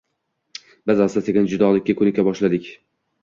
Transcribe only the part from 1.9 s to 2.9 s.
koʻnika boshladik